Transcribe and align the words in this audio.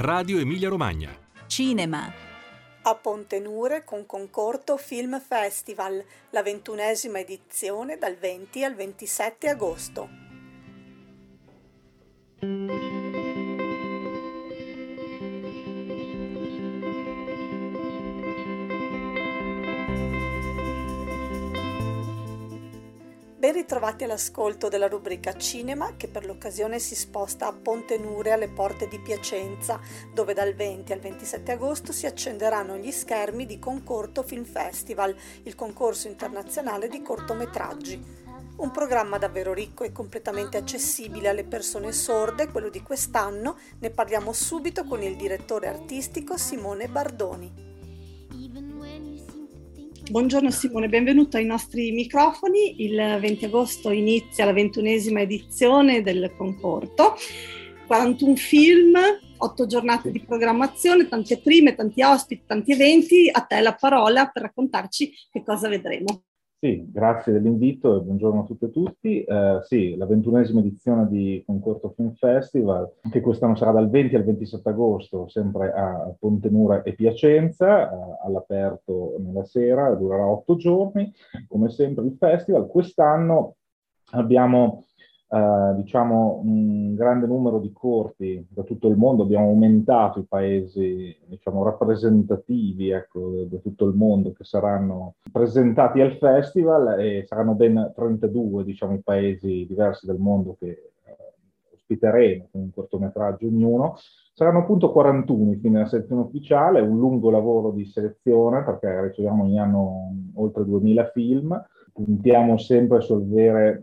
Radio 0.00 0.38
Emilia 0.38 0.68
Romagna. 0.68 1.10
Cinema. 1.48 2.12
A 2.82 2.94
Pontenure 2.94 3.82
con 3.82 4.06
Concorto 4.06 4.76
Film 4.76 5.20
Festival, 5.20 6.04
la 6.30 6.44
ventunesima 6.44 7.18
edizione 7.18 7.98
dal 7.98 8.14
20 8.14 8.62
al 8.62 8.76
27 8.76 9.48
agosto. 9.48 10.27
Ben 23.48 23.56
ritrovati 23.56 24.04
all'ascolto 24.04 24.68
della 24.68 24.88
rubrica 24.88 25.34
Cinema 25.34 25.96
che 25.96 26.06
per 26.06 26.26
l'occasione 26.26 26.78
si 26.78 26.94
sposta 26.94 27.46
a 27.46 27.54
Ponte 27.54 27.96
Nure 27.96 28.32
alle 28.32 28.50
porte 28.50 28.88
di 28.88 29.00
Piacenza, 29.00 29.80
dove 30.12 30.34
dal 30.34 30.52
20 30.52 30.92
al 30.92 30.98
27 30.98 31.52
agosto 31.52 31.90
si 31.90 32.04
accenderanno 32.04 32.76
gli 32.76 32.90
schermi 32.90 33.46
di 33.46 33.58
Concorto 33.58 34.22
Film 34.22 34.44
Festival, 34.44 35.16
il 35.44 35.54
concorso 35.54 36.08
internazionale 36.08 36.88
di 36.88 37.00
cortometraggi. 37.00 37.98
Un 38.56 38.70
programma 38.70 39.16
davvero 39.16 39.54
ricco 39.54 39.82
e 39.82 39.92
completamente 39.92 40.58
accessibile 40.58 41.30
alle 41.30 41.44
persone 41.44 41.90
sorde, 41.92 42.48
quello 42.48 42.68
di 42.68 42.82
quest'anno, 42.82 43.56
ne 43.78 43.88
parliamo 43.88 44.34
subito 44.34 44.84
con 44.84 45.02
il 45.02 45.16
direttore 45.16 45.68
artistico 45.68 46.36
Simone 46.36 46.86
Bardoni. 46.86 47.67
Buongiorno 50.10 50.50
Simone, 50.50 50.88
benvenuto 50.88 51.36
ai 51.36 51.44
nostri 51.44 51.92
microfoni. 51.92 52.82
Il 52.82 52.96
20 52.96 53.44
agosto 53.44 53.90
inizia 53.90 54.46
la 54.46 54.54
ventunesima 54.54 55.20
edizione 55.20 56.00
del 56.00 56.32
concorso. 56.34 57.14
41 57.86 58.34
film, 58.36 58.96
8 59.36 59.66
giornate 59.66 60.10
di 60.10 60.20
programmazione, 60.20 61.08
tante 61.08 61.38
prime, 61.40 61.74
tanti 61.74 62.00
ospiti, 62.02 62.44
tanti 62.46 62.72
eventi. 62.72 63.28
A 63.30 63.42
te 63.42 63.60
la 63.60 63.74
parola 63.74 64.28
per 64.28 64.44
raccontarci 64.44 65.12
che 65.30 65.44
cosa 65.44 65.68
vedremo. 65.68 66.22
Sì, 66.60 66.90
grazie 66.90 67.32
dell'invito 67.32 67.96
e 67.96 68.00
buongiorno 68.00 68.40
a 68.40 68.44
tutte 68.44 68.66
e 68.66 68.70
tutti. 68.72 69.22
Eh, 69.22 69.60
sì, 69.62 69.94
la 69.94 70.06
ventunesima 70.06 70.58
edizione 70.58 71.06
di 71.06 71.40
Concorso 71.46 71.92
Film 71.94 72.14
Festival, 72.14 72.94
che 73.12 73.20
quest'anno 73.20 73.54
sarà 73.54 73.70
dal 73.70 73.88
20 73.88 74.16
al 74.16 74.24
27 74.24 74.68
agosto, 74.68 75.28
sempre 75.28 75.72
a 75.72 76.12
Pontemura 76.18 76.82
e 76.82 76.94
Piacenza, 76.94 77.88
eh, 77.88 78.26
all'aperto 78.26 79.14
nella 79.20 79.44
sera, 79.44 79.94
durerà 79.94 80.26
otto 80.26 80.56
giorni, 80.56 81.12
come 81.46 81.70
sempre 81.70 82.06
il 82.06 82.16
festival. 82.18 82.66
Quest'anno 82.66 83.54
abbiamo 84.14 84.86
eh, 85.30 85.74
diciamo, 85.76 86.40
un 86.42 86.94
grande 86.94 87.26
numero 87.26 87.58
di 87.58 87.70
corti 87.70 88.46
da 88.48 88.62
tutto 88.62 88.88
il 88.88 88.96
mondo, 88.96 89.24
abbiamo 89.24 89.48
aumentato 89.48 90.20
i 90.20 90.26
paesi 90.26 91.14
diciamo, 91.26 91.62
rappresentativi 91.64 92.90
ecco, 92.90 93.44
da 93.46 93.58
tutto 93.58 93.86
il 93.86 93.94
mondo 93.94 94.32
che 94.32 94.44
saranno 94.44 95.16
presentati 95.30 96.00
al 96.00 96.16
festival 96.16 96.98
e 96.98 97.24
saranno 97.26 97.52
ben 97.54 97.92
32 97.94 98.64
diciamo, 98.64 98.94
i 98.94 99.02
paesi 99.02 99.66
diversi 99.68 100.06
del 100.06 100.18
mondo 100.18 100.56
che 100.58 100.68
eh, 100.68 101.16
ospiteremo 101.74 102.48
con 102.50 102.62
un 102.62 102.70
cortometraggio 102.72 103.46
ognuno. 103.46 103.96
Saranno 104.32 104.60
appunto 104.60 104.92
41 104.92 105.52
i 105.52 105.56
film 105.56 105.74
della 105.74 105.86
selezione 105.86 106.22
ufficiale, 106.22 106.80
un 106.80 106.96
lungo 106.98 107.28
lavoro 107.28 107.70
di 107.72 107.84
selezione 107.84 108.64
perché 108.64 109.02
riceviamo 109.02 109.42
ogni 109.42 109.58
anno 109.58 110.12
oltre 110.36 110.64
2000 110.64 111.10
film 111.12 111.66
puntiamo 111.92 112.56
sempre 112.58 113.00
su 113.00 113.14
avere 113.14 113.82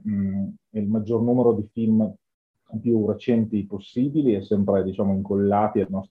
il 0.80 0.88
maggior 0.88 1.22
numero 1.22 1.54
di 1.54 1.68
film 1.72 2.14
più 2.82 3.06
recenti 3.06 3.66
possibili 3.66 4.36
e 4.36 4.42
sempre 4.42 4.84
diciamo, 4.84 5.14
incollati 5.14 5.80
alla 5.80 6.04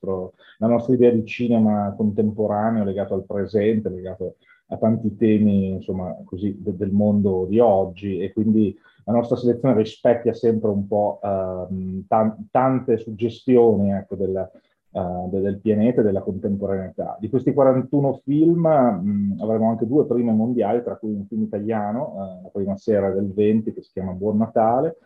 nostra 0.58 0.94
idea 0.94 1.10
di 1.10 1.24
cinema 1.24 1.92
contemporaneo 1.96 2.84
legato 2.84 3.14
al 3.14 3.24
presente, 3.24 3.88
legato 3.88 4.36
a 4.68 4.76
tanti 4.76 5.14
temi 5.16 5.70
insomma, 5.72 6.16
così, 6.24 6.56
de- 6.58 6.76
del 6.76 6.90
mondo 6.90 7.46
di 7.48 7.58
oggi. 7.58 8.20
E 8.20 8.32
quindi 8.32 8.76
la 9.04 9.12
nostra 9.12 9.36
selezione 9.36 9.76
rispecchia 9.76 10.32
sempre 10.32 10.70
un 10.70 10.86
po' 10.86 11.18
uh, 11.22 12.04
t- 12.06 12.36
tante 12.50 12.96
suggestioni 12.96 13.92
ecco, 13.92 14.14
della, 14.16 14.50
uh, 14.94 15.28
del 15.28 15.58
pianeta 15.60 16.00
e 16.00 16.04
della 16.04 16.22
contemporaneità. 16.22 17.16
Di 17.20 17.28
questi 17.28 17.52
41 17.52 18.20
film 18.24 18.66
mh, 18.66 19.36
avremo 19.40 19.68
anche 19.68 19.86
due 19.86 20.06
prime 20.06 20.32
mondiali, 20.32 20.82
tra 20.82 20.96
cui 20.96 21.12
un 21.12 21.26
film 21.26 21.42
italiano, 21.42 22.14
uh, 22.14 22.42
la 22.44 22.50
prima 22.52 22.76
sera 22.76 23.10
del 23.10 23.32
20, 23.32 23.72
che 23.72 23.82
si 23.82 23.90
chiama 23.92 24.12
Buon 24.12 24.38
Natale, 24.38 24.96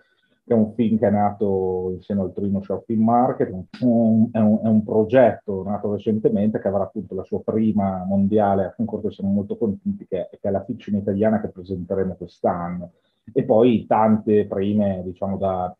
che 0.45 0.55
è 0.55 0.57
un 0.57 0.73
film 0.73 0.99
che 0.99 1.07
è 1.07 1.11
nato 1.11 1.91
insieme 1.95 2.23
al 2.23 2.33
Trino 2.33 2.63
Shopping 2.63 3.01
Market, 3.01 3.51
un, 3.81 4.29
è, 4.33 4.39
un, 4.39 4.61
è, 4.63 4.67
un, 4.67 4.83
progetto 4.83 5.63
nato 5.63 5.93
recentemente 5.93 6.59
che 6.59 6.69
avrà 6.69 6.85
appunto 6.85 7.15
la 7.15 7.25
sua 7.25 7.41
prima 7.43 8.03
mondiale 8.07 8.65
a 8.65 8.75
concorso, 8.75 9.11
siamo 9.11 9.31
molto 9.31 9.59
contenti 9.59 10.07
che, 10.07 10.29
che 10.31 10.49
è 10.49 10.51
la 10.51 10.65
fiction 10.65 10.97
italiana 10.97 11.41
che 11.41 11.49
presenteremo 11.49 12.15
quest'anno. 12.15 12.93
E 13.31 13.45
poi 13.45 13.85
tante 13.87 14.47
prime, 14.47 15.03
diciamo, 15.05 15.37
da 15.37 15.77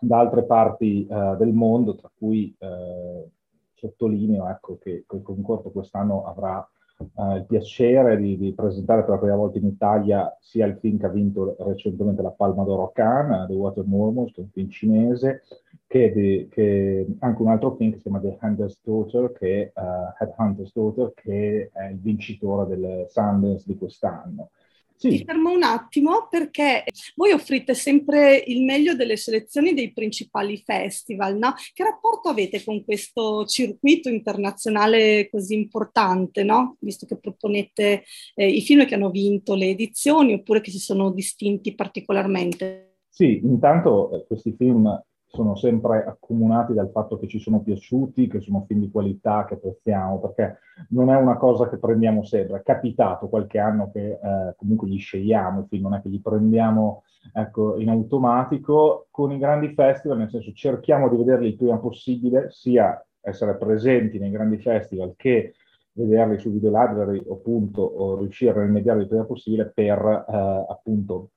da 0.00 0.18
altre 0.18 0.44
parti 0.44 1.06
uh, 1.08 1.36
del 1.36 1.52
mondo, 1.52 1.94
tra 1.96 2.10
cui 2.16 2.54
uh, 2.58 3.28
sottolineo 3.74 4.48
ecco, 4.48 4.78
che 4.78 5.04
il 5.10 5.22
concorso 5.22 5.70
quest'anno 5.70 6.24
avrà 6.24 6.66
uh, 7.14 7.36
il 7.36 7.46
piacere 7.46 8.16
di, 8.16 8.36
di, 8.36 8.52
presentare 8.52 9.02
per 9.02 9.10
la 9.10 9.18
prima 9.18 9.36
volta 9.36 9.58
in 9.58 9.66
Italia 9.66 10.36
sia 10.40 10.66
il 10.66 10.78
film 10.78 10.98
che 10.98 11.06
ha 11.06 11.10
vinto 11.10 11.56
recentemente 11.60 12.22
la 12.22 12.30
Palma 12.30 12.64
d'Oro 12.64 12.84
a 12.84 12.92
Cannes, 12.92 13.46
The 13.46 13.54
Water 13.54 13.84
Murmurs, 13.84 14.32
che 14.32 14.40
è 14.40 14.44
un 14.44 14.50
film 14.50 14.68
cinese, 14.68 15.42
che, 15.86 16.12
di, 16.12 16.48
che, 16.50 17.06
anche 17.20 17.42
un 17.42 17.48
altro 17.48 17.74
film 17.76 17.90
che 17.90 17.96
si 17.96 18.02
chiama 18.02 18.20
The 18.20 18.38
Hunter's 18.40 18.80
Daughter, 18.84 19.32
che, 19.32 19.72
Headhunter's 20.20 20.72
Daughter, 20.72 21.12
che 21.14 21.70
è 21.72 21.86
il 21.86 21.98
vincitore 21.98 22.66
del 22.66 23.06
Sundance 23.08 23.64
di 23.66 23.76
quest'anno. 23.76 24.50
Sì. 24.98 25.10
Mi 25.10 25.24
fermo 25.24 25.52
un 25.52 25.62
attimo 25.62 26.26
perché 26.28 26.82
voi 27.14 27.30
offrite 27.30 27.72
sempre 27.74 28.34
il 28.34 28.64
meglio 28.64 28.96
delle 28.96 29.16
selezioni 29.16 29.72
dei 29.72 29.92
principali 29.92 30.60
festival, 30.64 31.38
no? 31.38 31.54
Che 31.72 31.84
rapporto 31.84 32.28
avete 32.28 32.64
con 32.64 32.84
questo 32.84 33.44
circuito 33.46 34.08
internazionale 34.08 35.28
così 35.30 35.54
importante, 35.54 36.42
no? 36.42 36.76
Visto 36.80 37.06
che 37.06 37.16
proponete 37.16 38.02
eh, 38.34 38.48
i 38.48 38.60
film 38.60 38.86
che 38.86 38.96
hanno 38.96 39.10
vinto 39.10 39.54
le 39.54 39.68
edizioni 39.68 40.32
oppure 40.32 40.60
che 40.60 40.72
si 40.72 40.80
sono 40.80 41.12
distinti 41.12 41.76
particolarmente. 41.76 42.96
Sì, 43.08 43.40
intanto 43.44 44.10
eh, 44.10 44.26
questi 44.26 44.52
film 44.58 45.00
sono 45.30 45.54
sempre 45.56 46.04
accomunati 46.04 46.72
dal 46.72 46.90
fatto 46.90 47.18
che 47.18 47.28
ci 47.28 47.38
sono 47.38 47.60
piaciuti, 47.60 48.28
che 48.28 48.40
sono 48.40 48.64
film 48.66 48.80
di 48.80 48.90
qualità, 48.90 49.44
che 49.44 49.54
apprezziamo, 49.54 50.18
perché 50.20 50.58
non 50.90 51.10
è 51.10 51.16
una 51.16 51.36
cosa 51.36 51.68
che 51.68 51.76
prendiamo 51.76 52.24
sempre. 52.24 52.58
È 52.58 52.62
capitato 52.62 53.28
qualche 53.28 53.58
anno 53.58 53.90
che 53.92 54.12
eh, 54.12 54.54
comunque 54.56 54.88
gli 54.88 54.98
scegliamo 54.98 55.66
i 55.70 55.80
non 55.80 55.94
è 55.94 56.00
che 56.00 56.08
li 56.08 56.20
prendiamo 56.20 57.04
ecco, 57.34 57.78
in 57.78 57.90
automatico. 57.90 59.08
Con 59.10 59.30
i 59.30 59.38
grandi 59.38 59.74
festival, 59.74 60.18
nel 60.18 60.30
senso 60.30 60.52
cerchiamo 60.52 61.08
di 61.10 61.18
vederli 61.18 61.48
il 61.48 61.56
prima 61.56 61.78
possibile, 61.78 62.50
sia 62.50 63.00
essere 63.20 63.56
presenti 63.56 64.18
nei 64.18 64.30
grandi 64.30 64.58
festival 64.58 65.12
che 65.14 65.54
vederli 65.92 66.38
su 66.38 66.50
video 66.50 66.70
library 66.70 67.22
appunto, 67.30 67.82
o 67.82 68.18
riuscire 68.18 68.58
a 68.58 68.64
rimediare 68.64 69.00
il 69.00 69.08
prima 69.08 69.24
possibile 69.24 69.70
per 69.74 69.98
eh, 70.26 70.66
appunto 70.68 71.30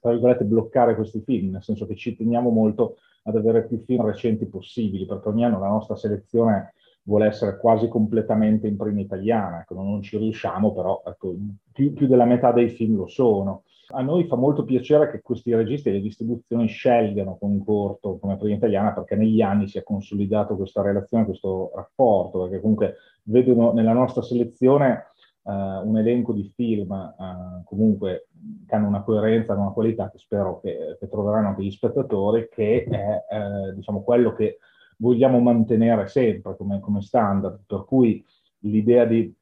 tra 0.00 0.10
virgolette 0.10 0.44
bloccare 0.44 0.94
questi 0.94 1.20
film, 1.20 1.52
nel 1.52 1.62
senso 1.62 1.86
che 1.86 1.94
ci 1.94 2.16
teniamo 2.16 2.50
molto 2.50 2.96
ad 3.24 3.36
avere 3.36 3.66
più 3.66 3.82
film 3.84 4.04
recenti 4.04 4.46
possibili, 4.46 5.06
perché 5.06 5.28
ogni 5.28 5.44
anno 5.44 5.58
la 5.58 5.68
nostra 5.68 5.96
selezione 5.96 6.74
vuole 7.04 7.26
essere 7.26 7.58
quasi 7.58 7.88
completamente 7.88 8.66
in 8.66 8.76
prima 8.76 9.00
italiana, 9.00 9.60
ecco, 9.60 9.74
non 9.74 10.02
ci 10.02 10.18
riusciamo, 10.18 10.72
però 10.72 11.02
ecco, 11.04 11.34
più, 11.72 11.92
più, 11.92 12.06
della 12.06 12.24
metà 12.24 12.52
dei 12.52 12.68
film 12.68 12.96
lo 12.96 13.06
sono. 13.08 13.64
A 13.94 14.00
noi 14.00 14.24
fa 14.24 14.36
molto 14.36 14.64
piacere 14.64 15.10
che 15.10 15.20
questi 15.20 15.54
registi 15.54 15.88
e 15.88 15.92
le 15.92 16.00
distribuzioni 16.00 16.66
scelgano 16.66 17.36
Concorto 17.38 18.18
come 18.18 18.36
prima 18.38 18.56
italiana 18.56 18.92
perché 18.92 19.16
negli 19.16 19.42
anni 19.42 19.68
si 19.68 19.78
è 19.78 19.82
consolidato 19.82 20.56
questa 20.56 20.80
relazione, 20.80 21.24
questo 21.24 21.72
rapporto, 21.74 22.42
perché 22.42 22.60
comunque 22.60 22.96
vedono 23.24 23.72
nella 23.72 23.92
nostra 23.92 24.22
selezione 24.22 25.11
uh, 25.42 25.88
un 25.88 25.98
elenco 25.98 26.32
di 26.32 26.44
film 26.54 26.90
uh, 26.90 27.64
comunque 27.64 28.28
che 28.66 28.74
hanno 28.74 28.88
una 28.88 29.02
coerenza, 29.02 29.54
una 29.54 29.70
qualità 29.70 30.10
che 30.10 30.18
spero 30.18 30.60
che, 30.60 30.96
che 30.98 31.08
troveranno 31.08 31.48
anche 31.48 31.62
gli 31.62 31.70
spettatori, 31.70 32.48
che 32.50 32.84
è 32.84 33.24
eh, 33.30 33.74
diciamo 33.74 34.02
quello 34.02 34.32
che 34.32 34.58
vogliamo 34.98 35.38
mantenere 35.40 36.08
sempre 36.08 36.56
come, 36.56 36.80
come, 36.80 37.02
standard, 37.02 37.60
per 37.66 37.84
cui 37.86 38.24
l'idea 38.60 39.04
di 39.04 39.32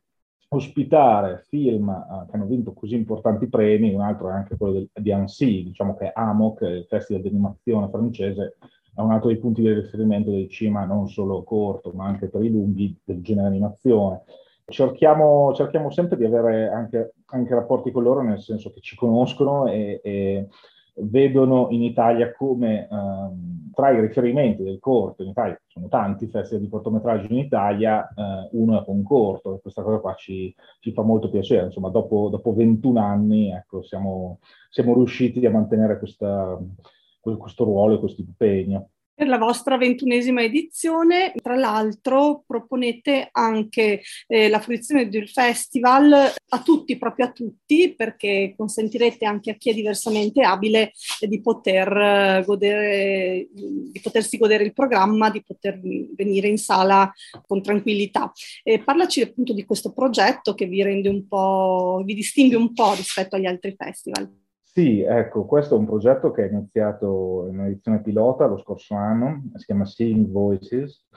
ospitare 0.49 1.45
film 1.49 1.89
uh, 1.89 2.27
che 2.29 2.37
hanno 2.37 2.47
vinto 2.47 2.73
così 2.73 2.95
importanti 2.95 3.49
premi, 3.49 3.95
un 3.95 4.01
altro 4.01 4.29
è 4.29 4.33
anche 4.33 4.57
quello 4.57 4.73
del, 4.73 4.91
di 4.93 5.13
Annecy, 5.13 5.65
diciamo 5.65 5.97
che 5.97 6.11
AMOC, 6.13 6.61
il 6.63 6.87
festival 6.89 7.23
di 7.23 7.29
animazione 7.29 7.89
francese, 7.89 8.57
è 8.95 9.01
un 9.01 9.13
altro 9.13 9.29
dei 9.29 9.39
punti 9.39 9.63
di 9.63 9.73
riferimento 9.73 10.31
del 10.31 10.49
cinema 10.49 10.85
non 10.85 11.09
solo 11.09 11.43
corto, 11.45 11.93
ma 11.93 12.07
anche 12.07 12.29
per 12.29 12.43
i 12.43 12.51
lunghi 12.51 12.99
del 13.05 13.23
genere 13.23 13.47
animazione 13.47 14.23
cerchiamo, 14.71 15.53
cerchiamo 15.55 15.91
sempre 15.91 16.17
di 16.17 16.25
avere 16.25 16.69
anche, 16.69 17.15
anche, 17.27 17.55
rapporti 17.55 17.91
con 17.91 18.03
loro, 18.03 18.23
nel 18.23 18.41
senso 18.41 18.73
che 18.73 18.81
ci 18.81 18.97
conoscono 18.97 19.67
e, 19.67 20.01
e 20.03 20.49
vedono 20.95 21.69
in 21.71 21.83
Italia 21.83 22.33
come 22.33 22.89
um, 22.91 23.71
tra 23.73 23.91
i 23.91 24.01
riferimenti 24.01 24.63
del 24.63 24.79
corto 24.79 25.23
in 25.23 25.31
Italia, 25.31 25.61
sono 25.67 25.89
tanti 25.89 26.27
festival 26.27 26.63
di 26.63 26.71
cortometraggi 26.71 27.33
in 27.33 27.39
Italia, 27.39 28.07
eh, 28.09 28.49
uno 28.53 28.79
è 28.79 28.85
un 28.89 29.03
corto 29.03 29.55
e 29.55 29.61
questa 29.61 29.83
cosa 29.83 29.99
qua 29.99 30.15
ci, 30.15 30.55
ci 30.81 30.93
fa 30.93 31.03
molto 31.03 31.31
piacere, 31.31 31.67
insomma 31.67 31.89
dopo, 31.89 32.29
dopo 32.29 32.53
21 32.53 33.01
anni 33.01 33.51
ecco, 33.51 33.83
siamo, 33.83 34.41
siamo 34.69 34.95
riusciti 34.95 35.45
a 35.47 35.51
mantenere 35.51 35.99
questa, 35.99 36.59
questo 37.21 37.65
ruolo 37.65 37.95
e 37.95 37.99
questo 37.99 38.21
impegno 38.21 38.89
per 39.21 39.29
la 39.29 39.37
vostra 39.37 39.77
ventunesima 39.77 40.43
edizione. 40.43 41.35
Tra 41.43 41.55
l'altro 41.55 42.43
proponete 42.47 43.29
anche 43.31 44.01
eh, 44.27 44.49
la 44.49 44.61
fruizione 44.61 45.11
del 45.11 45.29
festival 45.29 46.11
a 46.49 46.63
tutti, 46.63 46.97
proprio 46.97 47.27
a 47.27 47.31
tutti, 47.31 47.95
perché 47.95 48.55
consentirete 48.57 49.27
anche 49.27 49.51
a 49.51 49.55
chi 49.57 49.69
è 49.69 49.75
diversamente 49.75 50.41
abile 50.41 50.93
di 51.21 51.39
poter 51.43 51.95
eh, 51.95 52.43
godere, 52.47 53.47
di 53.53 54.01
potersi 54.03 54.39
godere 54.39 54.65
il 54.65 54.73
programma, 54.73 55.29
di 55.29 55.43
poter 55.47 55.79
venire 56.17 56.49
in 56.49 56.57
sala 56.57 57.13
con 57.47 57.61
tranquillità. 57.61 58.33
Parlaci 58.83 59.21
appunto 59.21 59.53
di 59.53 59.67
questo 59.67 59.93
progetto 59.93 60.55
che 60.55 60.65
vi 60.65 60.83
rende 60.83 61.11
un 61.11 61.29
po', 61.29 62.01
vi 62.07 62.15
distingue 62.15 62.57
un 62.57 62.73
po' 62.73 62.95
rispetto 62.95 63.37
agli 63.37 63.45
altri 63.45 63.75
festival. 63.77 64.49
Sì, 64.73 65.01
ecco, 65.01 65.47
questo 65.47 65.75
è 65.75 65.79
un 65.79 65.85
progetto 65.85 66.31
che 66.31 66.47
è 66.47 66.49
iniziato 66.53 67.47
in 67.49 67.59
un'edizione 67.59 68.03
pilota 68.03 68.47
lo 68.47 68.57
scorso 68.57 68.95
anno, 68.95 69.43
si 69.57 69.65
chiama 69.65 69.85
Seeing 69.85 70.29
Voices, 70.29 71.09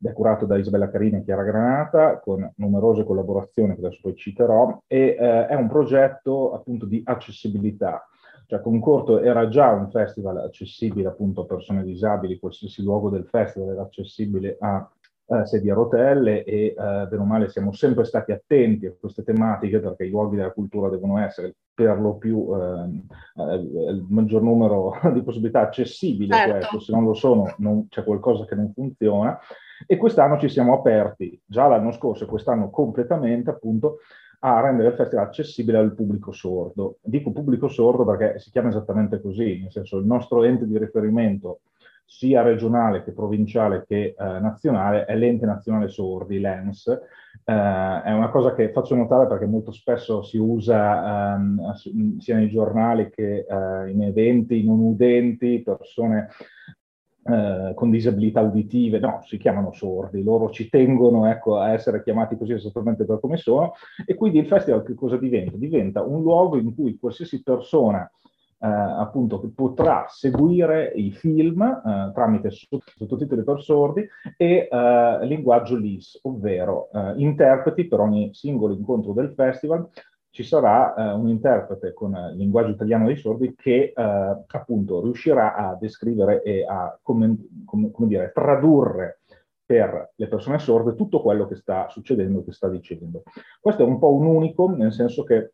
è 0.00 0.12
curato 0.12 0.46
da 0.46 0.56
Isabella 0.56 0.88
Carini 0.88 1.16
e 1.16 1.24
Chiara 1.24 1.42
Granata, 1.42 2.20
con 2.20 2.48
numerose 2.58 3.02
collaborazioni 3.02 3.74
che 3.74 3.84
adesso 3.84 3.98
poi 4.00 4.14
citerò, 4.14 4.80
e 4.86 5.16
eh, 5.18 5.46
è 5.48 5.54
un 5.56 5.66
progetto 5.68 6.52
appunto 6.54 6.86
di 6.86 7.02
accessibilità. 7.04 8.08
Cioè 8.46 8.60
Concorto 8.60 9.20
era 9.20 9.48
già 9.48 9.70
un 9.72 9.90
festival 9.90 10.36
accessibile 10.38 11.08
appunto 11.08 11.40
a 11.40 11.46
persone 11.46 11.82
disabili, 11.82 12.38
qualsiasi 12.38 12.80
luogo 12.84 13.10
del 13.10 13.26
festival 13.26 13.70
era 13.70 13.82
accessibile 13.82 14.56
a 14.60 14.88
eh, 15.30 15.46
sedie 15.46 15.70
a 15.70 15.74
rotelle 15.74 16.44
e 16.44 16.66
eh, 16.66 16.74
bene 16.76 17.18
o 17.18 17.24
male 17.24 17.48
siamo 17.48 17.72
sempre 17.72 18.04
stati 18.04 18.32
attenti 18.32 18.86
a 18.86 18.94
queste 18.98 19.22
tematiche 19.22 19.78
perché 19.78 20.04
i 20.04 20.10
luoghi 20.10 20.36
della 20.36 20.50
cultura 20.50 20.88
devono 20.88 21.18
essere 21.18 21.54
per 21.80 21.98
lo 21.98 22.16
più 22.16 22.46
ehm, 22.52 23.06
eh, 23.36 23.54
il 23.54 24.04
maggior 24.10 24.42
numero 24.42 24.92
di 25.14 25.22
possibilità 25.22 25.60
accessibili 25.60 26.30
certo. 26.30 26.50
a 26.50 26.58
questo, 26.58 26.80
se 26.80 26.92
non 26.92 27.04
lo 27.04 27.14
sono 27.14 27.54
non, 27.56 27.88
c'è 27.88 28.04
qualcosa 28.04 28.44
che 28.44 28.54
non 28.54 28.70
funziona 28.74 29.38
e 29.86 29.96
quest'anno 29.96 30.38
ci 30.38 30.50
siamo 30.50 30.74
aperti, 30.74 31.40
già 31.46 31.66
l'anno 31.66 31.90
scorso 31.92 32.24
e 32.24 32.26
quest'anno 32.26 32.68
completamente 32.68 33.48
appunto 33.48 34.00
a 34.40 34.60
rendere 34.60 34.88
il 34.88 34.94
festival 34.94 35.24
accessibile 35.24 35.78
al 35.78 35.94
pubblico 35.94 36.32
sordo. 36.32 36.98
Dico 37.00 37.32
pubblico 37.32 37.68
sordo 37.68 38.04
perché 38.04 38.38
si 38.38 38.50
chiama 38.50 38.68
esattamente 38.68 39.22
così, 39.22 39.60
nel 39.62 39.72
senso 39.72 39.96
il 39.96 40.04
nostro 40.04 40.44
ente 40.44 40.66
di 40.66 40.76
riferimento 40.76 41.60
sia 42.10 42.42
regionale 42.42 43.04
che 43.04 43.12
provinciale 43.12 43.84
che 43.86 44.16
eh, 44.18 44.40
nazionale 44.40 45.04
è 45.04 45.14
l'ente 45.14 45.46
nazionale 45.46 45.86
sordi, 45.86 46.40
l'ENS. 46.40 46.88
Eh, 46.88 48.02
è 48.02 48.12
una 48.12 48.30
cosa 48.30 48.52
che 48.52 48.72
faccio 48.72 48.96
notare 48.96 49.28
perché 49.28 49.46
molto 49.46 49.70
spesso 49.70 50.20
si 50.22 50.36
usa 50.36 51.36
ehm, 51.36 52.18
sia 52.18 52.34
nei 52.34 52.48
giornali 52.50 53.10
che 53.10 53.46
eh, 53.48 53.90
in 53.90 54.02
eventi 54.02 54.64
non 54.64 54.80
udenti, 54.80 55.62
persone 55.62 56.30
eh, 57.22 57.74
con 57.76 57.90
disabilità 57.90 58.40
uditive, 58.40 58.98
no, 58.98 59.20
si 59.24 59.38
chiamano 59.38 59.72
sordi, 59.72 60.24
loro 60.24 60.50
ci 60.50 60.68
tengono 60.68 61.30
ecco, 61.30 61.58
a 61.58 61.70
essere 61.70 62.02
chiamati 62.02 62.36
così 62.36 62.54
esattamente 62.54 63.04
per 63.04 63.20
come 63.20 63.36
sono 63.36 63.74
e 64.04 64.16
quindi 64.16 64.40
il 64.40 64.48
festival 64.48 64.82
che 64.82 64.94
cosa 64.94 65.16
diventa? 65.16 65.56
Diventa 65.56 66.02
un 66.02 66.22
luogo 66.22 66.56
in 66.56 66.74
cui 66.74 66.98
qualsiasi 66.98 67.40
persona 67.40 68.10
eh, 68.62 68.66
appunto 68.68 69.40
potrà 69.54 70.06
seguire 70.08 70.92
i 70.94 71.12
film 71.12 71.62
eh, 71.62 72.10
tramite 72.12 72.50
sottotitoli 72.50 73.42
per 73.42 73.62
sordi 73.62 74.06
e 74.36 74.68
eh, 74.70 75.18
linguaggio 75.26 75.76
LIS, 75.76 76.20
ovvero 76.22 76.90
eh, 76.92 77.14
interpreti 77.16 77.86
per 77.86 78.00
ogni 78.00 78.30
singolo 78.34 78.74
incontro 78.74 79.12
del 79.12 79.32
festival 79.32 79.88
ci 80.30 80.44
sarà 80.44 80.94
eh, 80.94 81.12
un 81.12 81.28
interprete 81.28 81.92
con 81.92 82.14
il 82.14 82.36
linguaggio 82.36 82.70
italiano 82.70 83.06
dei 83.06 83.16
sordi 83.16 83.54
che 83.56 83.92
eh, 83.94 84.44
appunto 84.46 85.02
riuscirà 85.02 85.54
a 85.54 85.74
descrivere 85.74 86.42
e 86.42 86.64
a 86.64 86.96
come, 87.02 87.36
come, 87.64 87.90
come 87.90 88.08
dire, 88.08 88.30
tradurre 88.32 89.20
per 89.64 90.12
le 90.14 90.28
persone 90.28 90.58
sorde 90.58 90.94
tutto 90.94 91.20
quello 91.20 91.46
che 91.46 91.56
sta 91.56 91.88
succedendo, 91.88 92.44
che 92.44 92.52
sta 92.52 92.68
dicendo. 92.68 93.22
Questo 93.60 93.82
è 93.82 93.86
un 93.86 93.98
po' 93.98 94.14
un 94.14 94.26
unico, 94.26 94.68
nel 94.68 94.92
senso 94.92 95.22
che 95.22 95.52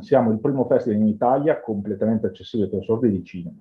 siamo 0.00 0.30
il 0.30 0.40
primo 0.40 0.64
festival 0.66 1.00
in 1.00 1.08
Italia 1.08 1.60
completamente 1.60 2.26
accessibile 2.26 2.68
per 2.68 2.84
sordi 2.84 3.10
di 3.10 3.24
cinema. 3.24 3.60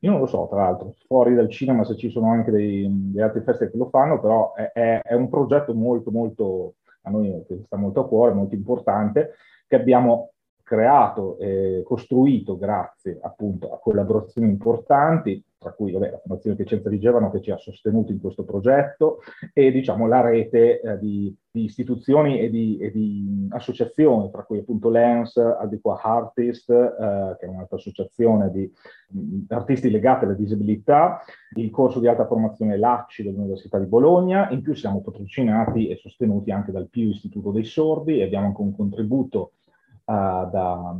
Io 0.00 0.10
non 0.10 0.20
lo 0.20 0.26
so, 0.26 0.46
tra 0.48 0.62
l'altro, 0.62 0.94
fuori 1.06 1.34
dal 1.34 1.48
cinema 1.48 1.84
se 1.84 1.96
ci 1.96 2.10
sono 2.10 2.30
anche 2.30 2.50
dei, 2.50 2.86
degli 2.88 3.20
altri 3.20 3.40
festival 3.40 3.72
che 3.72 3.78
lo 3.78 3.88
fanno, 3.88 4.20
però 4.20 4.52
è, 4.54 4.70
è, 4.72 5.00
è, 5.02 5.14
un 5.14 5.28
progetto 5.28 5.74
molto, 5.74 6.10
molto, 6.10 6.74
a 7.02 7.10
noi 7.10 7.42
che 7.46 7.62
sta 7.64 7.76
molto 7.76 8.00
a 8.00 8.06
cuore, 8.06 8.34
molto 8.34 8.54
importante, 8.54 9.34
che 9.66 9.76
abbiamo 9.76 10.32
creato 10.66 11.38
e 11.38 11.82
costruito 11.84 12.58
grazie 12.58 13.20
appunto 13.22 13.72
a 13.72 13.78
collaborazioni 13.78 14.48
importanti, 14.48 15.40
tra 15.56 15.70
cui 15.70 15.92
vabbè, 15.92 16.10
la 16.10 16.18
Fondazione 16.18 16.56
Piacenza 16.56 16.88
di 16.88 16.98
Gevano 16.98 17.30
che 17.30 17.40
ci 17.40 17.52
ha 17.52 17.56
sostenuto 17.56 18.10
in 18.10 18.20
questo 18.20 18.42
progetto 18.42 19.20
e 19.52 19.70
diciamo 19.70 20.08
la 20.08 20.22
rete 20.22 20.80
eh, 20.80 20.98
di, 20.98 21.32
di, 21.52 21.62
istituzioni 21.62 22.40
e 22.40 22.50
di, 22.50 22.78
e 22.78 22.90
di, 22.90 23.46
associazioni, 23.50 24.28
tra 24.32 24.42
cui 24.42 24.58
appunto 24.58 24.90
l'ENS, 24.90 25.36
Adequa 25.36 26.00
Artist, 26.02 26.68
eh, 26.68 27.36
che 27.38 27.46
è 27.46 27.48
un'altra 27.48 27.76
associazione 27.76 28.50
di, 28.50 28.68
di 29.06 29.46
artisti 29.48 29.88
legati 29.88 30.24
alle 30.24 30.34
disabilità, 30.34 31.20
il 31.54 31.70
corso 31.70 32.00
di 32.00 32.08
alta 32.08 32.26
formazione 32.26 32.76
LACCI 32.76 33.22
dell'Università 33.22 33.78
di 33.78 33.86
Bologna, 33.86 34.50
in 34.50 34.62
più 34.62 34.74
siamo 34.74 35.00
patrocinati 35.00 35.86
e 35.86 35.96
sostenuti 35.96 36.50
anche 36.50 36.72
dal 36.72 36.88
PIU 36.88 37.10
Istituto 37.10 37.52
dei 37.52 37.64
Sordi 37.64 38.18
e 38.18 38.24
abbiamo 38.24 38.46
anche 38.46 38.62
un 38.62 38.74
contributo 38.74 39.52
da, 40.12 40.96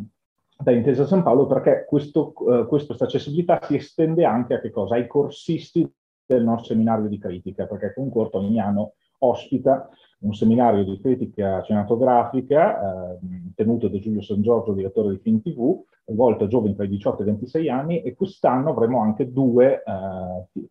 da, 0.59 0.71
Intesa 0.73 1.07
San 1.07 1.23
Paolo 1.23 1.47
perché 1.47 1.85
questo, 1.89 2.33
uh, 2.37 2.67
questa 2.67 2.97
accessibilità 2.99 3.61
si 3.63 3.77
estende 3.77 4.25
anche? 4.25 4.61
Ai 4.91 5.07
corsisti 5.07 5.89
del 6.27 6.43
nostro 6.43 6.75
seminario 6.75 7.09
di 7.09 7.19
critica, 7.19 7.67
perché 7.67 7.95
Concorto 7.95 8.39
ogni 8.39 8.61
anno 8.61 8.95
ospita 9.19 9.89
un 10.19 10.35
seminario 10.35 10.85
di 10.85 10.99
critica 11.01 11.63
cinematografica 11.63 13.15
eh, 13.15 13.19
tenuto 13.55 13.89
da 13.89 13.99
Giulio 13.99 14.23
San 14.23 14.43
Giorgio, 14.43 14.73
direttore 14.73 15.11
di 15.11 15.19
Film 15.19 15.41
TV, 15.41 15.83
rivolto 16.07 16.45
a 16.45 16.49
giovani 16.49 16.75
tra 16.75 16.85
i 16.85 16.89
18 16.89 17.21
e 17.21 17.23
i 17.23 17.27
26 17.27 17.71
anni 17.71 18.03
e 18.03 18.15
quest'anno 18.15 18.71
avremo 18.71 19.01
anche 19.01 19.33
due 19.33 19.83
eh, 19.85 20.63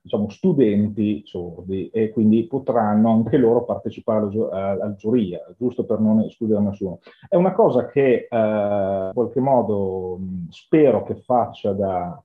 diciamo, 0.00 0.28
studenti 0.28 1.22
sordi 1.24 1.90
e 1.90 2.10
quindi 2.10 2.46
potranno 2.46 3.10
anche 3.10 3.36
loro 3.36 3.64
partecipare 3.64 4.26
al, 4.50 4.94
giuria, 4.96 5.40
giusto 5.56 5.84
per 5.84 6.00
non 6.00 6.20
escludere 6.20 6.60
nessuno. 6.60 7.00
È 7.28 7.36
una 7.36 7.52
cosa 7.52 7.86
che 7.86 8.28
eh, 8.30 8.36
in 8.36 9.10
qualche 9.12 9.40
modo 9.40 10.18
spero 10.50 11.02
che 11.04 11.16
faccia 11.16 11.72
da, 11.72 12.20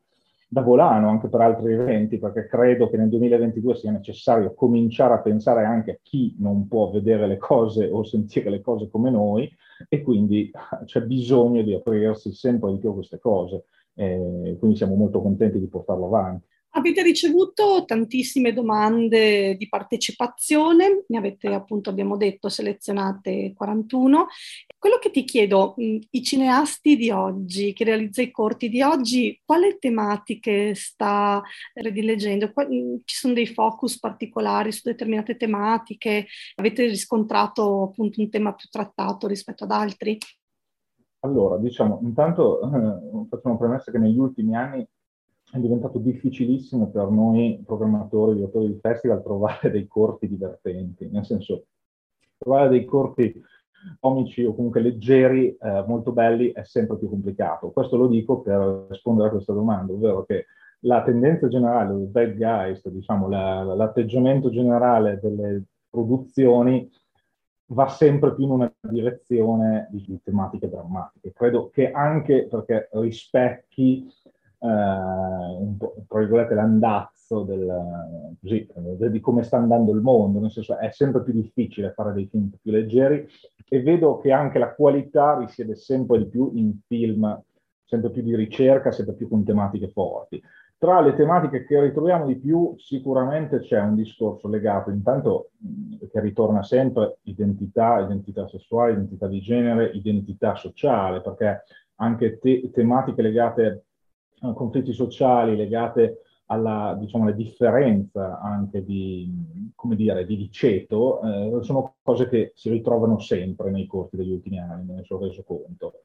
da 0.50 0.62
volano 0.62 1.10
anche 1.10 1.28
per 1.28 1.42
altri 1.42 1.74
eventi, 1.74 2.18
perché 2.20 2.48
credo 2.48 2.90
che 2.90 2.98
nel 2.98 3.10
2022 3.10 3.76
sia 3.76 3.92
necessario 3.92 4.54
cominciare 4.54 5.14
a 5.16 5.20
pensare 5.20 5.66
anche 5.66 5.92
a 5.92 5.98
chi 6.02 6.36
non 6.40 6.68
può 6.68 6.90
vedere 6.90 7.28
le 7.28 7.38
cose 7.38 7.90
o 7.92 8.04
sentire 8.04 8.50
le 8.50 8.62
cose 8.62 8.90
come 8.90 9.10
noi 9.10 9.50
e 9.90 10.02
quindi 10.02 10.50
c'è 10.86 11.02
bisogno 11.02 11.62
di 11.62 11.74
aprirsi 11.74 12.32
sempre 12.34 12.72
di 12.72 12.80
più 12.80 12.92
a 12.92 12.94
queste 12.94 13.20
cose. 13.20 13.66
Eh, 13.94 14.56
quindi 14.60 14.78
siamo 14.78 14.96
molto 14.96 15.22
contenti 15.22 15.60
di 15.60 15.68
portarlo 15.68 16.06
avanti. 16.06 16.46
Avete 16.78 17.02
ricevuto 17.02 17.86
tantissime 17.86 18.54
domande 18.54 19.56
di 19.58 19.68
partecipazione, 19.68 21.06
ne 21.08 21.18
avete 21.18 21.48
appunto, 21.48 21.90
abbiamo 21.90 22.18
detto, 22.18 22.50
selezionate 22.50 23.54
41. 23.56 24.28
Quello 24.78 25.00
che 25.00 25.10
ti 25.10 25.24
chiedo, 25.24 25.74
i 25.78 26.22
cineasti 26.22 26.96
di 26.96 27.10
oggi, 27.10 27.74
chi 27.74 27.84
realizza 27.84 28.22
i 28.22 28.30
corti 28.30 28.70
di 28.70 28.84
oggi, 28.84 29.42
quale 29.44 29.80
tematiche 29.80 30.76
sta 30.76 31.42
redileggendo? 31.74 32.54
Ci 33.04 33.16
sono 33.16 33.34
dei 33.34 33.48
focus 33.48 33.98
particolari 33.98 34.72
su 34.72 34.82
determinate 34.84 35.36
tematiche? 35.36 36.28
Avete 36.58 36.86
riscontrato 36.86 37.86
appunto 37.86 38.22
un 38.22 38.30
tema 38.30 38.54
più 38.54 38.68
trattato 38.70 39.26
rispetto 39.26 39.64
ad 39.64 39.72
altri? 39.72 40.16
Allora, 41.22 41.58
diciamo, 41.58 42.02
intanto 42.04 42.62
eh, 42.70 43.28
faccio 43.30 43.58
premessa 43.58 43.92
che 43.92 43.98
negli 43.98 44.20
ultimi 44.20 44.56
anni 44.56 44.88
è 45.52 45.58
diventato 45.60 45.98
difficilissimo 46.00 46.90
per 46.90 47.10
noi 47.10 47.62
programmatori, 47.66 48.36
direttori 48.36 48.68
di 48.68 48.80
festival, 48.80 49.24
trovare 49.24 49.72
dei 49.72 49.88
corti 49.88 50.28
divertenti, 50.28 51.08
nel 51.10 51.26
senso 51.26 51.66
trovare 52.38 52.70
dei 52.70 52.86
corti 52.86 53.42
comici 54.00 54.44
o 54.44 54.54
comunque 54.54 54.82
leggeri, 54.82 55.56
eh, 55.56 55.84
molto 55.88 56.12
belli, 56.12 56.52
è 56.52 56.64
sempre 56.64 56.98
più 56.98 57.10
complicato. 57.10 57.72
Questo 57.72 57.96
lo 57.96 58.08
dico 58.08 58.42
per 58.42 58.88
rispondere 58.90 59.30
a 59.30 59.32
questa 59.32 59.54
domanda, 59.54 59.94
ovvero 59.94 60.24
che 60.26 60.48
la 60.82 61.04
tendenza 61.04 61.48
generale, 61.48 61.94
il 61.94 62.08
bad 62.08 62.36
guys, 62.36 62.88
diciamo, 62.88 63.28
la, 63.28 63.64
l'atteggiamento 63.64 64.50
generale 64.50 65.20
delle 65.22 65.64
produzioni 65.90 66.90
va 67.72 67.88
sempre 67.88 68.34
più 68.34 68.46
in 68.46 68.52
una 68.52 68.74
direzione 68.80 69.88
di, 69.92 70.04
di 70.08 70.20
tematiche 70.24 70.70
drammatiche. 70.70 71.34
Credo 71.34 71.70
che 71.70 71.92
anche 71.92 72.48
perché 72.48 72.90
rispecchi 72.94 74.08
eh, 74.60 76.06
tra 76.08 76.20
virgolette, 76.20 76.54
l'andazzo 76.54 77.44
del, 77.44 78.38
così, 78.40 78.68
di 79.10 79.20
come 79.20 79.44
sta 79.44 79.58
andando 79.58 79.92
il 79.92 80.02
mondo, 80.02 80.40
nel 80.40 80.52
senso 80.52 80.78
è 80.78 80.90
sempre 80.92 81.24
più 81.24 81.34
difficile 81.34 81.92
fare 81.92 82.14
dei 82.14 82.28
film 82.28 82.50
più 82.62 82.72
leggeri 82.72 83.28
e 83.70 83.82
vedo 83.82 84.18
che 84.18 84.32
anche 84.32 84.60
la 84.60 84.74
qualità 84.74 85.38
risiede 85.38 85.76
sempre 85.76 86.20
di 86.20 86.28
più 86.28 86.52
in 86.54 86.80
film 86.88 87.44
sempre 87.88 88.12
più 88.12 88.22
di 88.22 88.36
ricerca, 88.36 88.92
sempre 88.92 89.16
più 89.16 89.30
con 89.30 89.44
tematiche 89.44 89.90
forti. 89.90 90.42
Tra 90.78 91.02
le 91.02 91.16
tematiche 91.16 91.66
che 91.66 91.82
ritroviamo 91.82 92.28
di 92.28 92.36
più 92.36 92.76
sicuramente 92.78 93.62
c'è 93.62 93.80
un 93.80 93.96
discorso 93.96 94.48
legato 94.48 94.92
intanto 94.92 95.52
che 96.12 96.20
ritorna 96.20 96.62
sempre 96.62 97.18
identità, 97.24 98.00
identità 98.00 98.48
sessuale, 98.48 98.92
identità 98.92 99.28
di 99.28 99.40
genere, 99.40 99.90
identità 99.94 100.56
sociale, 100.56 101.22
perché 101.22 101.64
anche 101.96 102.38
te- 102.38 102.70
tematiche 102.72 103.24
legate 103.24 103.86
conflitti 104.54 104.94
sociali, 104.94 105.56
legate 105.56 106.22
alla 106.48 106.96
diciamo, 106.98 107.32
differenza 107.32 108.40
anche 108.40 108.84
di, 108.84 109.30
dire, 109.96 110.26
di 110.26 110.50
ceto, 110.52 111.22
eh, 111.22 111.64
sono 111.64 111.96
cose 112.02 112.30
che 112.30 112.52
si 112.56 112.70
ritrovano 112.70 113.20
sempre 113.20 113.70
nei 113.72 113.86
corsi 113.86 114.16
degli 114.16 114.32
ultimi 114.32 114.60
anni, 114.60 114.86
me 114.86 114.96
ne 114.96 115.04
sono 115.04 115.26
reso 115.26 115.44
conto. 115.44 116.04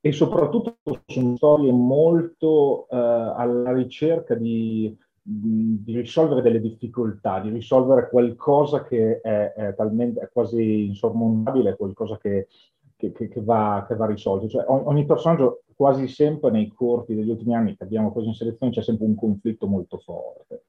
E 0.00 0.12
soprattutto 0.12 0.78
sono 1.06 1.36
storie 1.36 1.72
molto 1.72 2.86
eh, 2.90 2.96
alla 2.96 3.72
ricerca 3.72 4.34
di, 4.34 4.94
di, 5.20 5.96
risolvere 5.96 6.42
delle 6.42 6.60
difficoltà, 6.60 7.40
di 7.40 7.48
risolvere 7.48 8.10
qualcosa 8.10 8.84
che 8.84 9.20
è, 9.20 9.52
è 9.52 9.74
talmente 9.74 10.20
è 10.20 10.28
quasi 10.30 10.86
insormontabile, 10.86 11.76
qualcosa 11.76 12.18
che, 12.18 12.48
che, 12.96 13.12
che, 13.12 13.42
va, 13.42 13.84
che 13.86 13.96
va 13.96 14.06
risolto. 14.06 14.48
Cioè, 14.48 14.64
ogni 14.68 15.04
personaggio 15.04 15.62
quasi 15.74 16.08
sempre 16.08 16.50
nei 16.50 16.68
corti 16.68 17.14
degli 17.14 17.30
ultimi 17.30 17.54
anni 17.54 17.76
che 17.76 17.84
abbiamo 17.84 18.12
preso 18.12 18.28
in 18.28 18.34
selezione 18.34 18.72
c'è 18.72 18.82
sempre 18.82 19.06
un 19.06 19.14
conflitto 19.14 19.66
molto 19.66 19.98
forte. 19.98 20.64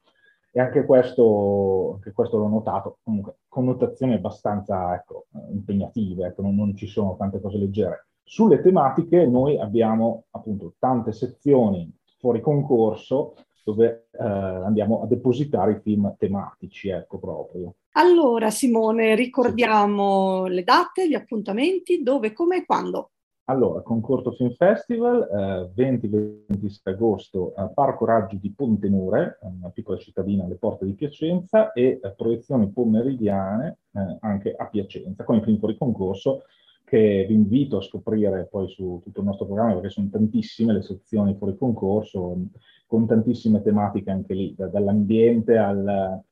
E 0.51 0.60
anche 0.62 0.86
questo, 0.86 1.96
anche 1.96 2.13
questo 2.13 2.38
l'ho 2.38 2.48
notato, 2.48 3.00
comunque 3.03 3.39
connotazioni 3.50 4.13
abbastanza 4.13 4.96
ecco, 4.96 5.25
impegnative, 5.51 6.27
ecco, 6.27 6.44
non, 6.44 6.55
non, 6.55 6.75
ci 6.77 6.88
sono 6.88 7.17
tante 7.17 7.41
cose 7.41 7.58
leggere. 7.58 8.08
Sulle 8.24 8.62
tematiche 8.62 9.27
noi 9.27 9.60
abbiamo 9.60 10.24
appunto 10.32 10.75
tante 10.79 11.12
sezioni 11.12 11.94
fuori 12.17 12.39
concorso 12.39 13.36
dove 13.65 14.08
eh, 14.12 14.24
andiamo 14.24 15.01
a 15.01 15.08
depositare 15.08 15.74
i 15.74 15.79
film 15.82 16.15
tematici, 16.17 16.88
ecco 16.88 17.20
proprio. 17.20 17.74
Allora 17.98 18.50
Simone, 18.50 19.16
ricordiamo 19.16 20.48
le 20.48 20.64
date, 20.64 21.08
gli 21.08 21.14
appuntamenti, 21.14 22.04
dove, 22.04 22.34
come 22.34 22.58
e 22.58 22.66
quando? 22.66 23.12
Allora, 23.46 23.82
Concordo 23.84 24.34
Film 24.34 24.52
Festival, 24.52 25.72
eh, 25.78 25.82
20-26 25.82 26.90
agosto 26.90 27.54
a 27.56 27.70
Parco 27.70 28.04
Raggi 28.04 28.38
di 28.38 28.52
Pontenure, 28.52 29.38
una 29.44 29.70
piccola 29.70 29.98
cittadina 29.98 30.44
alle 30.44 30.56
porte 30.56 30.84
di 30.84 30.94
Piacenza, 30.94 31.72
e 31.72 32.02
eh, 32.04 32.12
proiezioni 32.18 32.70
pomeridiane 32.70 33.78
eh, 33.94 34.18
anche 34.20 34.54
a 34.54 34.68
Piacenza, 34.68 35.24
con 35.24 35.38
i 35.38 35.42
film 35.42 35.58
fuori 35.58 35.78
concorso 35.78 36.44
che 36.84 37.25
vi 37.25 37.34
invito 37.34 37.78
a 37.78 37.82
scoprire 37.82 38.48
poi 38.52 38.68
su 38.68 39.00
tutto 39.06 39.22
il 39.22 39.25
nostro 39.25 39.46
programma, 39.46 39.74
perché 39.74 39.90
sono 39.90 40.10
tantissime 40.12 40.74
le 40.74 40.82
sezioni 40.82 41.34
fuori 41.36 41.56
concorso, 41.56 42.36
con 42.88 43.08
tantissime 43.08 43.62
tematiche 43.62 44.12
anche 44.12 44.34
lì, 44.34 44.54
dall'ambiente 44.58 45.58
al, 45.58 46.24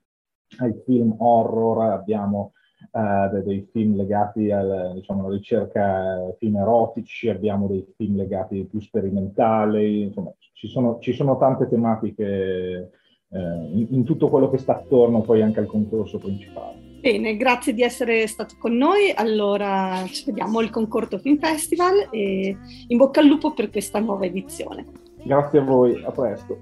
ai 0.59 0.73
film 0.85 1.15
horror, 1.17 1.91
abbiamo 1.91 2.53
uh, 2.91 3.41
dei 3.43 3.67
film 3.71 3.95
legati 3.95 4.51
alla 4.51 4.93
diciamo, 4.93 5.29
ricerca 5.29 6.33
film 6.37 6.57
erotici, 6.57 7.29
abbiamo 7.29 7.67
dei 7.67 7.85
film 7.95 8.15
legati 8.15 8.65
più 8.65 8.79
sperimentali, 8.79 10.03
insomma 10.03 10.31
ci 10.53 10.67
sono, 10.67 10.99
ci 10.99 11.13
sono 11.13 11.37
tante 11.37 11.67
tematiche 11.67 12.91
uh, 13.27 13.37
in, 13.37 13.87
in, 13.89 14.03
tutto 14.03 14.29
quello 14.29 14.49
che 14.49 14.57
sta 14.57 14.75
attorno 14.75 15.21
poi 15.21 15.41
anche 15.41 15.59
al 15.59 15.65
concorso 15.65 16.17
principale. 16.17 16.91
Bene, 17.01 17.35
grazie 17.35 17.73
di 17.73 17.81
essere 17.81 18.25
stato 18.27 18.55
con 18.57 18.77
noi. 18.77 19.11
Allora 19.13 20.05
ci 20.07 20.23
vediamo 20.23 20.59
al 20.59 20.69
Concordo 20.69 21.17
Film 21.17 21.37
Festival 21.37 22.07
e 22.11 22.55
in 22.87 22.97
bocca 22.97 23.19
al 23.19 23.25
lupo 23.25 23.53
per 23.53 23.69
questa 23.69 23.99
nuova 23.99 24.23
edizione. 24.23 24.85
Grazie 25.21 25.59
a 25.59 25.63
voi, 25.63 26.01
a 26.01 26.11
presto. 26.11 26.59